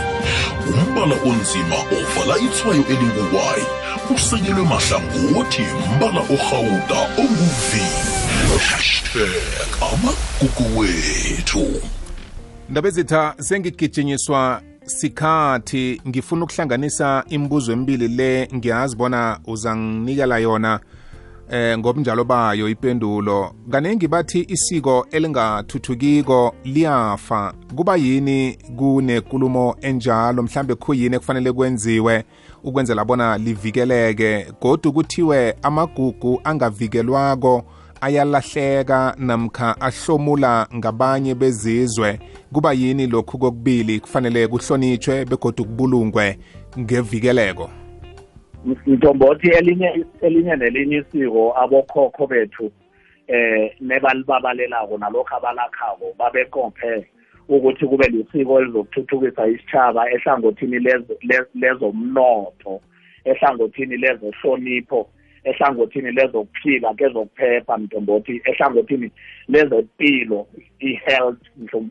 Umbala 0.71 1.17
onzima 1.31 1.79
ovala 1.97 2.35
ithwayo 2.47 2.85
elinguwayi 2.93 3.67
usekelwe 4.15 4.65
mahlangothi 4.65 5.67
mbala 5.97 6.21
orhawuda 6.35 6.99
onguvi 7.23 8.14
hashtag 8.59 9.31
amagugu 9.93 10.79
wethu 10.79 11.67
ndaba 12.69 12.89
ezitha 12.89 13.35
sengigijinyiswa 13.39 14.61
sikhathi 14.85 16.01
ngifuna 16.09 16.45
ukuhlanganisa 16.45 17.25
imibuzo 17.29 17.73
emibili 17.73 18.09
le 18.09 18.49
ngiyazi 18.55 18.97
bona 18.97 19.41
uzanginikela 19.47 20.39
yona 20.39 20.81
eh 21.51 21.79
ngobunjalo 21.79 22.25
bayo 22.25 22.69
ipendulo. 22.69 23.55
Kaningi 23.71 24.09
bathi 24.09 24.47
isiko 24.49 25.07
elingathuthukiko 25.11 26.55
liyafa. 26.65 27.55
Kuba 27.77 27.97
yini 27.97 28.59
kunenkulumo 28.77 29.77
enjalo? 29.81 30.43
Mhlambe 30.43 30.75
khuyini 30.75 31.17
ekufanele 31.17 31.53
kwenziwe 31.53 32.25
ukwenzela 32.65 33.05
bona 33.05 33.39
livikeleke? 33.39 34.47
Godu 34.61 34.93
kuthiwe 34.93 35.57
amagugu 35.63 36.41
angavikelwako 36.45 37.65
ayalahleka 38.05 39.15
namkha 39.19 39.81
ahlomula 39.81 40.67
ngabanye 40.77 41.35
bezizwe. 41.35 42.19
Kuba 42.53 42.73
yini 42.73 43.07
lokhu 43.07 43.39
kokubili 43.39 44.01
kufanele 44.01 44.49
kuhlonitshwe 44.49 45.25
begodu 45.25 45.65
kubulungwe 45.65 46.39
ngevikeleko? 46.79 47.71
Mntombothi 48.87 49.49
elinye 49.49 50.05
elinye 50.23 50.57
nelinye 50.57 50.97
isiko 50.97 51.55
abokhokho 51.63 52.27
bethu 52.27 52.71
eh 53.27 53.73
nebalibabalelako 53.81 54.99
nalokho 54.99 55.37
abalakhako 55.37 56.15
babekomphe 56.19 57.07
ukuthi 57.49 57.87
kube 57.87 58.09
lisiko 58.09 58.61
elizokuthuthukisa 58.61 59.47
isitshaba 59.47 60.11
ehlangothini 60.11 60.79
lezomnotho 61.55 62.81
ehlangothini 63.25 63.97
lezohlonipho 63.97 65.09
ehlangothini 65.45 66.11
lezokuphila 66.11 66.95
kezokuphepha 66.95 67.79
mntombothi 67.79 68.43
ehlangothini 68.45 69.11
lezempilo 69.49 70.47
i-health 70.81 71.43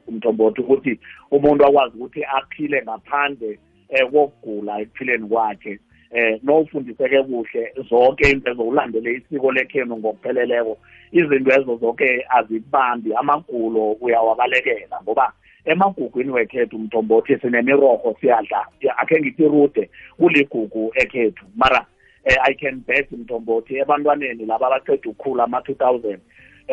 mntombothi 0.07 0.61
ukuthi 0.61 0.99
umuntu 1.31 1.65
akwazi 1.65 1.97
ukuthi 1.97 2.23
aphile 2.23 2.81
ngaphandle 2.81 3.59
um 4.01 4.11
kokugula 4.11 4.81
ekuphileni 4.81 5.27
kwakhe. 5.27 5.79
Eh 6.15 6.39
nowufundiseke 6.43 7.23
kuhle 7.23 7.73
zonke 7.89 8.31
into 8.31 8.51
ezokulandele 8.51 9.13
isiko 9.13 9.51
lekhenu 9.51 9.97
ngokupheleleko 9.97 10.77
izinto 11.11 11.51
ezo 11.51 11.77
zonke 11.77 12.25
azibambi 12.29 13.13
amagulo 13.13 13.91
uyawabalekela 13.91 15.01
ngoba 15.03 15.33
emagugwini 15.65 16.31
wekhethu 16.31 16.79
mntombothi 16.79 17.37
sinemiroho 17.37 18.17
siyadla 18.21 18.67
akhe 18.97 19.19
ngithi 19.19 19.43
rude 19.43 19.89
kuligugu 20.17 20.91
ekhethu. 20.95 21.45
Mara 21.55 21.79
eh, 21.79 21.92
i 22.25 22.53
can 22.53 22.83
bet 22.87 23.11
mntombothi 23.11 23.77
ebantwaneni 23.77 24.45
laba 24.45 24.67
abaceda 24.67 25.09
ukukhula 25.09 25.43
ama-two 25.43 25.75
thousand 25.75 26.19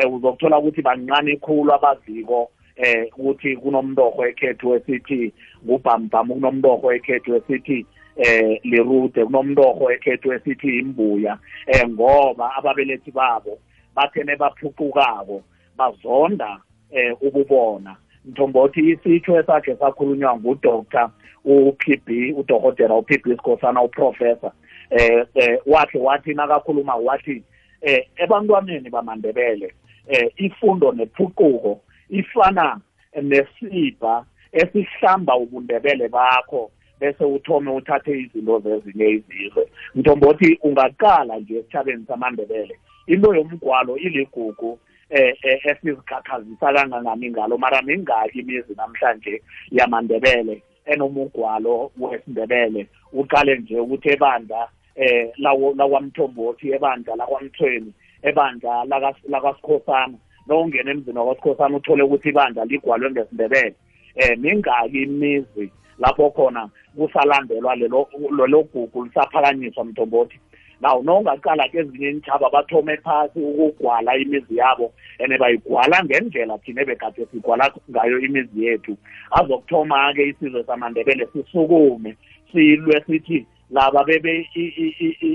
um 0.05 0.13
uzokuthola 0.13 0.59
ukuthi 0.59 0.81
bancane 0.81 1.31
ikhulu 1.31 1.73
abaziko 1.73 2.51
eh 2.75 3.07
ukuthi 3.17 3.57
kunomntorho 3.57 4.27
ekhethu 4.27 4.69
wesithi 4.69 5.33
ngubhambham 5.65 6.27
kunomntorho 6.27 6.93
ekhethu 6.93 7.31
wesithi 7.31 7.85
eh 8.15 8.59
lirude 8.63 9.25
kunomntorho 9.25 9.91
ekhethu 9.91 10.33
esithi 10.33 10.79
imbuya 10.79 11.37
eh 11.67 11.87
ngoba 11.89 12.55
ababelethi 12.55 13.11
babo 13.11 13.59
bathene 13.95 14.35
baphuqukako 14.35 15.43
bazonda 15.77 16.57
eh 16.91 17.11
ububona 17.21 17.95
mthombothi 18.25 18.79
isitsho 18.89 19.39
esakhe 19.39 19.75
sakhulunywa 19.75 20.37
ngudoctor 20.37 21.09
u-PB 21.45 22.37
udokotela 22.37 22.95
u-PB 22.95 23.25
Sikhosana 23.25 23.81
uprofessor. 23.81 24.51
Eh 24.91 25.25
eh 25.35 25.59
wathi 25.65 25.97
wathi 25.97 26.33
nakakhuluma 26.33 26.95
wathi 26.95 27.43
eh 27.81 28.07
ebantwaneni 28.15 28.89
bamandebele 28.89 29.73
eh 30.07 30.31
ifundo 30.35 30.91
nephuquko 30.91 31.81
ifana 32.09 32.79
nesipha 33.21 34.25
esihlamba 34.51 35.35
ubundebele 35.35 36.07
bakho 36.07 36.71
bese 36.99 37.23
uthome 37.25 37.71
uthathe 37.71 38.19
izinto 38.19 38.59
zezinye 38.59 39.09
izizwe. 39.09 39.67
Mthombothi 39.95 40.59
ungaqala 40.63 41.39
nje 41.39 41.57
esithabeni 41.57 42.05
samandebele 42.07 42.75
into 43.07 43.35
yomgwalo 43.35 43.97
iligugu 43.97 44.79
eh, 45.09 45.37
eh 45.43 45.65
esizikhakhazisa 45.65 46.73
kangangani 46.73 47.31
ngalo 47.31 47.57
mara 47.57 47.81
mingaki 47.81 48.39
imizi 48.39 48.73
namhlanje 48.77 49.41
yamandebele 49.71 50.61
enomugwalo 50.85 51.91
wesindebele 51.99 52.87
uqale 53.13 53.55
nje 53.57 53.79
ukuthi 53.79 54.09
ebandla 54.09 54.69
eh 55.01 55.33
lawo 55.37 55.73
lakwamthombothi 55.79 56.65
ebandla 56.75 57.15
lakwamthweni 57.15 57.91
ebandla 58.29 58.85
lakasikhosana 59.31 60.17
nowungena 60.47 60.91
emzini 60.91 61.17
wakwasikhosana 61.17 61.77
uthole 61.77 62.03
ukuthi 62.03 62.29
ibandla 62.29 62.65
ligwalwe 62.65 63.11
ngesindebele. 63.11 63.75
Eh 64.15 64.37
mingaki 64.37 65.01
imizi 65.03 65.71
lapho 65.99 66.29
khona 66.29 66.69
kusalandelwa 66.97 67.75
lelo 67.75 68.07
lelo 68.37 68.63
gugu 68.63 69.05
lisaphakanyiswa 69.05 69.85
mthombothi. 69.85 70.39
Naw 70.81 71.01
nowungaqala 71.03 71.69
kezinye 71.69 72.09
intshaba 72.09 72.49
bathome 72.49 72.97
phasi 72.97 73.39
ukugwala 73.39 74.17
imizi 74.17 74.57
yabo 74.57 74.93
and 75.19 75.33
bayigwala 75.39 76.03
ngendlela 76.03 76.57
thina 76.57 76.81
ebekade 76.81 77.25
sigwala 77.31 77.71
ngayo 77.89 78.19
imizi 78.19 78.65
yethu. 78.65 78.97
Azokuthoma-ke 79.31 80.23
isizwe 80.29 80.63
samandebele 80.63 81.27
sisukume 81.33 82.17
silwe 82.51 83.03
sithi 83.07 83.45
laba 83.71 84.03
bebe 84.03 84.49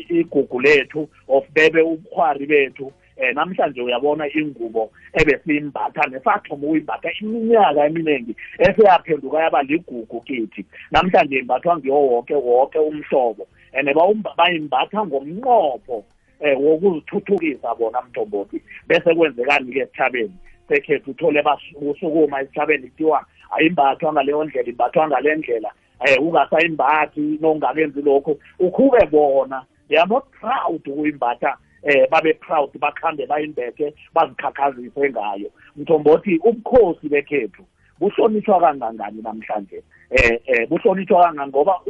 igugu 0.09 0.61
lethu 0.61 1.09
of 1.29 1.45
bebe 1.55 1.83
ubukhwari 1.83 2.47
bethu 2.47 2.93
eh 3.17 3.35
namhlanje 3.35 3.83
uyabona 3.83 4.29
ingubo 4.29 4.91
ebesiyimbatha 5.13 6.03
nesathoma 6.11 6.67
ukuyimbatha 6.67 7.11
iminyaka 7.21 7.87
eminingi 7.87 8.37
eseyaphenduka 8.59 9.39
yaba 9.43 9.63
ligugu 9.63 10.21
kithi. 10.21 10.65
Namhlanje 10.91 11.39
imbathwa 11.39 11.79
ngiwo 11.79 12.01
woke 12.07 12.35
woke 12.35 12.79
umhlobo 12.79 13.47
and 13.73 13.89
bayimbatha 14.37 15.07
ngomnqopho 15.07 16.05
eh 16.41 16.57
wokuzithuthukisa 16.61 17.75
bona 17.75 18.03
mntombothi 18.03 18.63
bese 18.87 19.15
kwenzekani-ke 19.15 19.81
esithabeni 19.81 20.37
sekhethu 20.69 21.11
uthole 21.11 21.43
basukuma 21.43 22.41
esithabeni 22.41 22.89
kuthiwa 22.89 23.27
ayimbathwa 23.51 24.13
ngaleyo 24.13 24.45
ndlela 24.45 24.69
imbathwa 24.69 25.09
ngale 25.09 25.37
ndlela. 25.37 25.71
Eh 26.07 26.23
ungasayimbathi 26.23 27.39
nongakenzi 27.41 28.03
lokho 28.03 28.39
ukhube 28.59 29.07
bona. 29.11 29.63
They 29.89 29.99
are 29.99 30.07
not 30.09 30.25
proud 30.41 30.83
ukuyimbatha 30.89 31.57
eh 31.83 32.07
babe 32.11 32.35
proud 32.35 32.71
bakhambe 32.79 33.27
bayimbethe 33.27 33.95
bazikhakhazise 34.15 35.11
ngayo. 35.11 35.51
Mthombothi 35.77 36.41
ubukhosi 36.45 37.09
bekhethu 37.09 37.63
buhlonishwa 38.01 38.61
kangangani 38.61 39.23
namhlanje? 39.23 39.83
Eh 40.11 40.41
eh 40.47 40.69
buhlonishwa 40.69 41.23
kangangani? 41.23 41.51
Ngoba 41.51 41.81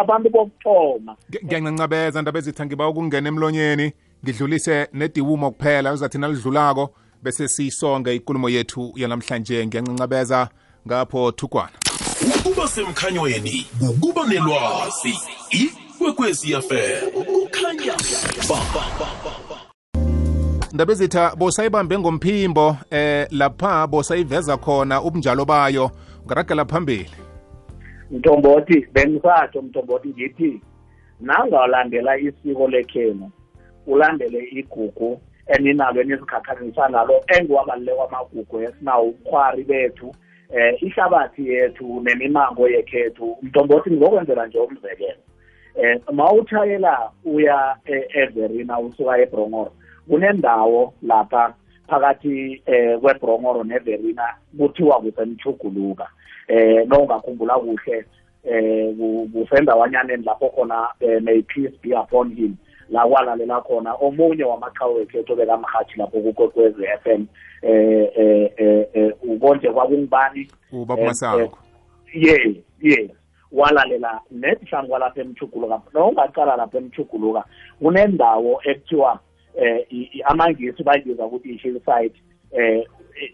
abantu 0.00 0.30
bokuthoma 0.30 1.16
ngiyancancabeza 1.44 2.22
ndaba 2.22 2.38
ezitha 2.38 2.66
ngiba 2.66 2.88
ukungena 2.88 3.28
emlonyeni 3.28 3.92
ngidlulise 4.24 4.88
nediwumo 4.92 5.50
kuphela 5.50 5.92
uzathi 5.92 6.18
nalidlulako 6.18 6.90
bese 7.22 7.48
siyisonge 7.48 8.14
ikulumo 8.14 8.48
yethu 8.48 8.92
yanamhlanje. 8.96 9.66
Ngiyancancabeza 9.66 10.48
ngapho 10.86 11.32
thugwana 11.32 11.72
ukuba 12.24 12.68
semkhanyweni 12.68 13.66
ukuba 13.90 14.26
nelwazi. 14.26 15.14
Ikwekwezi 15.50 16.52
yafela 16.52 17.00
kukhanya 17.10 17.94
ndaba 20.72 20.92
ezitha 20.92 21.36
bosayibambe 21.36 21.98
ngomphimbo 21.98 22.76
eh 22.90 23.26
lapha 23.30 23.86
bosayiveza 23.86 24.56
khona 24.56 25.02
ubunjalo 25.02 25.44
bayo. 25.44 25.90
Ngaragela 26.26 26.64
phambili. 26.64 27.10
Mntombothi 28.10 28.86
bengisatsho 28.92 29.62
mntombothi 29.62 30.08
ngithi 30.08 30.60
nangalandela 31.20 32.18
isiko 32.18 32.68
lekhenu 32.68 33.30
ulandele 33.86 34.48
igugu 34.52 35.20
eninalo 35.46 36.00
enizikhakhazisa 36.00 36.88
nalo 36.88 37.24
engiwabaluleka 37.28 37.96
kwamagugu 37.96 38.62
esinawo 38.62 39.08
ubukhwari 39.08 39.64
bethu 39.64 40.14
eh 40.52 40.82
ihlabathi 40.82 41.48
yethu 41.48 42.00
nemimango 42.00 42.68
yekhethu 42.68 43.36
mntombothi 43.42 43.90
ngokwenzela 43.90 44.46
nje 44.46 44.58
umzekelo. 44.58 45.22
Eh 45.74 46.00
mawuthayela 46.12 47.10
uya 47.24 47.76
eVerina 48.14 48.78
usuka 48.78 49.18
eBrongoro 49.18 49.72
kunendawo 50.08 50.94
lapha 51.02 51.54
phakathi 51.88 52.62
eh 52.66 52.98
kweBrongoro 53.00 53.64
neVerina 53.64 54.34
kuthiwa 54.58 55.00
kusemchuguluka 55.00 56.08
eh 56.48 56.86
nongakhumbula 56.86 57.54
kuhle 57.58 58.04
eh 58.44 58.94
kusendawanyaneni 59.32 60.24
lapho 60.24 60.48
khona 60.48 60.88
may 61.22 61.42
peace 61.42 61.74
be 61.82 61.94
upon 61.94 62.34
him 62.34 62.56
la 62.88 63.06
kwalalela 63.06 63.60
khona. 63.60 63.94
Omunye 63.94 64.44
wamaqhawe 64.44 64.94
wekhetho 64.94 65.32
obekamhathi 65.32 65.98
lapho 65.98 66.20
kukwekwez 66.20 66.74
f 66.80 67.06
m 67.06 67.26
um 67.62 67.68
um 67.70 68.48
eh 68.58 69.12
ukonje 69.22 69.70
kwakungibani 69.70 70.48
ubaba 70.72 71.12
ye 72.14 72.62
ye 72.82 73.10
walalela 73.52 74.20
nethihlangu 74.30 74.88
kwalapha 74.88 75.20
emthuguluka 75.20 75.80
nowungaqala 75.94 76.56
lapha 76.56 76.78
emthuguluka 76.78 77.44
kunendawo 77.80 78.60
ekuthiwa 78.64 79.18
um 79.56 80.06
amangisi 80.24 80.82
bayibiza 80.82 81.26
ukuthi 81.26 81.48
i-hillside 81.48 82.14
um 82.52 82.82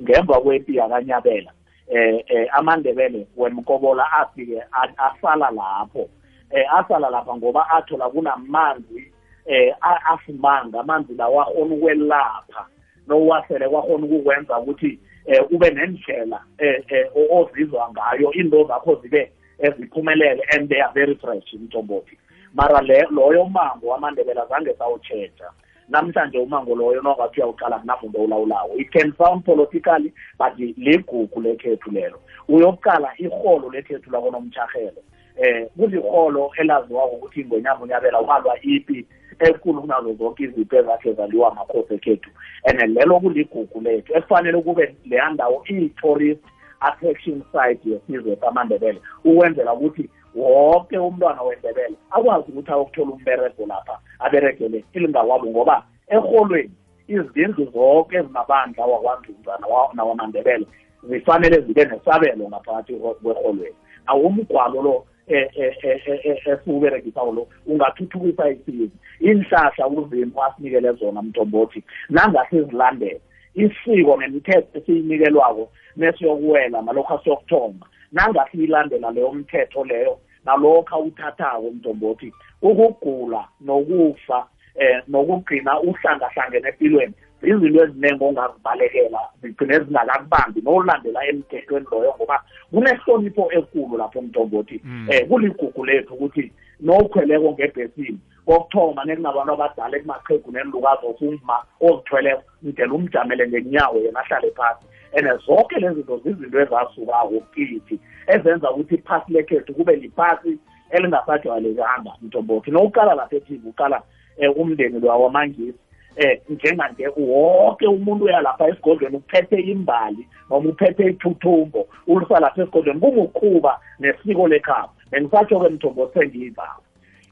ngemva 0.03 0.41
kwempi 0.41 0.77
yakanyabela 0.77 1.53
eh 1.89 2.25
eh 2.29 2.49
amandebele 2.53 3.27
wemkobola 3.37 4.13
afike 4.13 4.63
asala 4.97 5.51
lapho. 5.51 6.09
Eh 6.51 6.75
asala 6.75 7.11
lapha 7.11 7.37
ngoba 7.37 7.71
athola 7.71 8.11
kunamanzi 8.11 9.13
eh 9.51 9.75
asimanga 10.13 10.81
amanzi 10.81 11.15
lawa 11.15 11.43
akhona 11.43 11.75
ukwelapha 11.75 12.67
nowasele 13.09 13.69
kwakhona 13.69 14.07
ukukwenza 14.07 14.59
ukuthi 14.59 14.99
eh 15.27 15.43
ube 15.51 15.71
nendlela 15.71 16.41
eh, 16.59 16.85
eh 16.89 17.07
ozizwa 17.31 17.91
ngayo 17.91 18.33
into 18.33 18.65
zakho 18.65 18.95
zibe 19.03 19.33
eziphumelele 19.59 20.43
and 20.53 20.69
they 20.69 20.81
are 20.83 20.93
very 20.95 21.15
fresh 21.15 21.55
mntombothi 21.55 22.19
mara 22.55 22.81
le 22.81 23.07
loyo 23.11 23.45
mango 23.45 23.87
wamandebela 23.87 24.47
zange 24.47 24.75
sawutshentsha 24.75 25.51
namhlanje 25.89 26.39
umango 26.39 26.75
loyo 26.75 27.03
nongathi 27.03 27.41
uyawuqala 27.41 27.79
kunamuntu 27.79 28.25
olawulawo 28.25 28.75
it 28.79 28.91
can 28.91 29.13
sound 29.19 29.45
politically 29.45 30.13
but 30.39 30.59
ligugu 30.59 31.41
lekhethu 31.41 31.91
lelo. 31.91 32.21
Uyokuqala 32.49 33.13
iholo 33.19 33.71
lekhethu 33.71 34.11
lakonomtshahelo 34.11 35.03
eh 35.37 35.69
kuliholo 35.77 36.51
elaziwako 36.57 37.17
ukuthi 37.17 37.41
ingonyama 37.41 37.81
unyabela 37.81 38.19
walwa 38.19 38.57
ipi 38.63 39.07
enkulu 39.41 39.81
kunazo 39.81 40.13
zonke 40.15 40.45
izipho 40.45 40.77
ezakhe 40.77 41.13
zaliwa 41.13 41.53
amakhosi 41.53 41.95
ekhethu. 41.95 42.31
And 42.65 42.81
lelo 42.95 43.21
kuligugu 43.21 43.81
lethu 43.81 44.13
ekufanele 44.17 44.63
kube 44.63 44.97
leya 45.05 45.31
ndawo 45.31 45.65
iyi-tourist 45.71 46.45
attraction 46.81 47.43
site 47.53 47.91
yesizwe 47.91 48.37
samandebele 48.37 49.01
ukwenzela 49.25 49.75
ukuthi 49.75 50.11
wonke 50.35 50.99
umntwana 50.99 51.43
wendebele 51.43 51.97
akwazi 52.11 52.53
ukuthi 52.53 52.73
ayokuthola 52.73 53.11
umberego 53.13 53.67
lapha 53.67 53.99
aberegele 54.19 54.85
ilingawabo 54.93 55.47
ngoba 55.47 55.83
eholweni 56.09 56.71
izindlu 57.09 57.65
zonke 57.73 58.17
ezinamandla 58.17 58.87
wakwanzunzana 58.87 59.67
nawamandebele 59.95 60.67
zifanele 61.03 61.61
zibe 61.61 61.85
nesabelo 61.85 62.49
ngaphakathi 62.49 62.93
kweholweni 63.23 63.77
awumgwalo 64.07 64.83
lo 64.83 65.07
esiwuberegisayo 65.31 67.33
lo 67.33 67.49
ungathuthukisa 67.67 68.51
isizwe 68.51 68.89
inhlahla 69.21 69.89
uzimo 69.89 70.45
asinikele 70.45 70.93
zona 70.93 71.23
mntombothi 71.23 71.85
nangahle 72.09 72.63
zilandele 72.63 73.21
isiko 73.55 74.17
nemithetho 74.17 74.79
esiyinikelwako 74.79 75.71
nesiyokuwela 75.97 76.83
nalokho 76.83 77.15
asiyokuthomba 77.15 77.87
nangahle 78.13 78.65
ilandela 78.65 79.11
leyo 79.11 79.33
mthetho 79.33 79.85
leyo 79.85 80.19
nalokho 80.45 80.95
awuthathako 80.95 81.71
mntombothi 81.71 82.33
ukugula 82.63 83.49
nokufa 83.61 84.47
eh 84.75 85.03
nokugcina 85.09 85.81
uhlangahlangene 85.81 86.69
empilweni 86.69 87.15
izinto 87.43 87.85
eziningi 87.85 88.25
ongazibalekela 88.25 89.21
zigcine 89.43 89.79
zingakakubambi 89.79 90.61
nolandela 90.61 91.27
emthethweni 91.29 91.87
loyo 91.91 92.15
ngoba 92.17 92.43
kunehlonipho 92.71 93.53
enkulu 93.53 93.97
lapho 93.99 94.23
mntombothi 94.23 94.81
Mm. 94.85 95.07
eh 95.11 95.29
kuligugu 95.29 95.85
lethu 95.85 96.15
ukuthi 96.15 96.53
nowukhweleko 96.81 97.53
ngebhesini 97.53 98.19
kokuthoma 98.47 99.05
nekunabantu 99.05 99.53
abadala 99.53 99.97
ekumaqhegu 99.97 100.51
nenilukazi 100.53 101.07
ofuma 101.11 101.57
ozithweleko 101.81 102.43
mdela 102.63 102.95
umjamele 102.95 103.49
ngenyawo 103.49 103.99
yena 104.05 104.21
ahlale 104.21 104.51
phasi. 104.51 104.85
And 105.17 105.27
zonke 105.47 105.77
lezi 105.79 105.95
zinto 105.95 106.19
zizinto 106.19 106.61
ezasukako 106.61 107.41
kithi 107.55 107.99
ezenza 108.27 108.71
ukuthi 108.71 108.95
iphasi 108.95 109.33
lekhethu 109.33 109.75
kube 109.75 109.97
liphasi 109.97 110.59
elingasajwayelekanga 110.91 112.13
mntombothi 112.23 112.71
nowuqala 112.71 113.15
lapha 113.15 113.37
eTV 113.37 113.69
uqala 113.69 114.03
um 114.39 114.53
umndeni 114.57 115.01
lo 115.01 115.09
wamangisi. 115.09 115.79
Eh 116.17 116.41
njenganje 116.49 117.09
wonke 117.17 117.87
umuntu 117.87 118.25
uyalapha 118.25 118.69
esigodlweni 118.69 119.17
uphethe 119.17 119.61
imbali 119.61 120.27
noma 120.51 120.69
uphethe 120.69 121.07
ithuthumbo 121.07 121.89
ulisa 122.07 122.41
lapha 122.41 122.63
esigodlweni 122.63 123.01
kungukhuba 123.01 123.81
nesiko 123.99 124.49
lekhaya 124.49 124.89
bengisatsho-ke 125.11 125.69
mthombo 125.69 126.11
sengiyizabo 126.15 126.83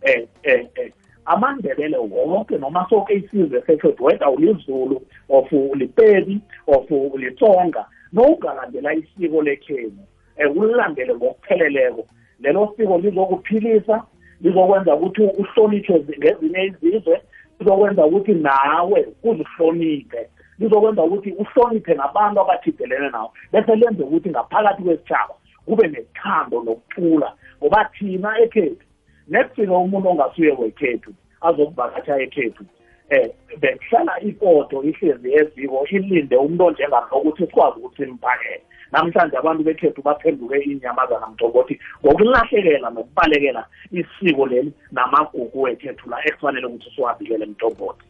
eh 0.02 0.26
eh 0.42 0.66
eh 0.74 0.92
amandebele 1.24 1.96
wonke 1.96 2.58
noma 2.58 2.86
sonke 2.90 3.14
isizwe 3.14 3.62
sekhethu 3.66 4.04
weda 4.04 4.30
ulizulu 4.30 5.02
of 5.28 5.52
ulipedi 5.52 6.40
of 6.66 6.90
ulitsonga 6.90 7.86
nowungalandela 8.12 8.94
isiko 8.94 9.42
lekhenu 9.42 10.04
um 10.46 10.58
ulilandele 10.58 11.14
ngokupheleleko. 11.14 12.06
Lelo 12.40 12.74
siko 12.76 12.98
lizokuphilisa 12.98 14.02
lizokwenza 14.40 14.94
ukuthi 14.94 15.22
uhlonitshwe 15.22 16.04
ngezinye 16.18 16.64
izizwe 16.64 17.20
lizokwenza 17.60 18.06
ukuthi 18.06 18.34
nawe 18.34 19.08
uzihloniphe. 19.22 20.28
Lizokwenza 20.58 21.02
ukuthi 21.02 21.32
uhloniphe 21.32 21.94
nabantu 21.94 22.40
abathidelene 22.40 23.10
nawe. 23.10 23.28
Bese 23.52 23.76
lenze 23.76 24.02
ukuthi 24.02 24.30
ngaphakathi 24.30 24.82
kwesitshaba 24.82 25.34
kube 25.66 25.88
nethando 25.88 26.62
nokucula. 26.62 27.32
Ngoba 27.58 27.84
thina 27.84 28.38
ekhethu 28.38 28.84
nekufika 29.28 29.72
umuntu 29.72 30.08
ongasuye 30.08 30.52
wekhethu 30.52 31.12
azokuvakatsha 31.40 32.20
ekhethu 32.20 32.64
eh 33.10 33.30
bekuhlala 33.60 34.20
ipoto 34.20 34.82
ihlezi 34.82 35.28
eziko 35.34 35.86
ilinde 35.90 36.36
umuntu 36.36 36.64
onjengalo 36.64 37.06
ukuthi 37.18 37.46
sikwazi 37.46 37.78
ukuthi 37.78 38.04
simphakele 38.04 38.62
namhlanje 38.92 39.36
abantu 39.36 39.62
bekhethu 39.64 40.02
baphenduke 40.02 40.58
inyamazana 40.58 41.26
mntokothi 41.26 41.80
ngokulahlekela 42.04 42.90
nokubalekela 42.90 43.66
isiko 43.92 44.46
leli 44.46 44.72
namagugu 44.92 45.62
wekhethu 45.62 46.10
la 46.10 46.26
ekufanele 46.28 46.66
ukuthi 46.66 46.90
siwabikele 46.94 47.46
mntokothi 47.46 48.04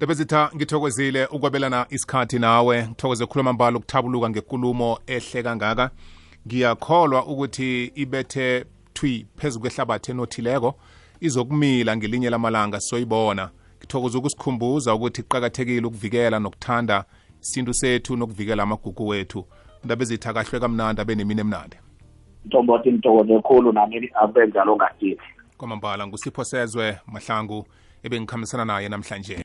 Debezitha 0.00 0.50
ngithokozile 0.56 1.26
ukwabelana 1.26 1.86
isikhathi 1.90 2.38
nawe. 2.38 2.86
Ngithokoze 2.88 3.26
khuluma 3.26 3.52
mbalo 3.52 3.78
ukuthabuluka 3.78 4.30
ngekulumo 4.30 4.98
ehle 5.06 5.42
kangaka. 5.42 5.90
Ngiyakholwa 6.46 7.26
ukuthi 7.26 7.92
ibethe 7.94 8.64
thwi 8.94 9.26
phezu 9.36 9.60
kwehlabathi 9.60 10.10
enothileko. 10.10 10.74
Izokumila 11.20 11.96
ngelinye 11.96 12.30
lamalanga 12.30 12.80
soyibona. 12.80 13.50
Ngithokoza 13.78 14.18
ukusikhumbuza 14.18 14.94
ukuthi 14.94 15.22
kuqakathekile 15.22 15.86
ukuvikela 15.86 16.38
nokuthanda 16.38 17.04
isintu 17.42 17.74
sethu 17.74 18.16
nokuvikela 18.16 18.62
amagugu 18.62 19.08
wethu. 19.08 19.46
Ndabezitha 19.84 20.32
kahlwe 20.32 20.60
kamnandi 20.60 21.00
abe 21.00 21.14
nemini 21.14 21.40
emnandi. 21.40 21.76
Mntokothi 22.44 22.92
ngithokoze 22.92 23.40
khulu 23.40 23.72
nami 23.72 24.10
abenjalo 24.14 24.76
ngasithi 24.76 25.28
kwamambala 25.58 26.06
ngusipho 26.06 26.44
sezwe 26.44 26.98
mahlangu 27.12 27.64
ebengikhambisana 28.02 28.64
naye 28.64 28.88
namhlanje. 28.88 29.36